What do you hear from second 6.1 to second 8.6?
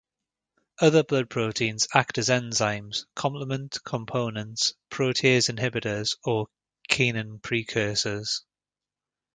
or kinin precursors.